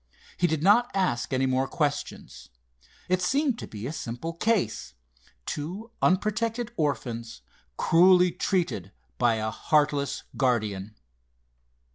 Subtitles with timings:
[0.35, 2.49] He did not ask any more questions.
[3.07, 7.41] It seemed to be a simple case—two unprotected orphans
[7.77, 10.95] cruelly treated by a heartless guardian.